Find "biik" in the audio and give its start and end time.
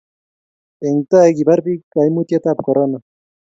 1.65-1.81